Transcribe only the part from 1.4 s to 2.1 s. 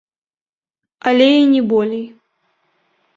не болей.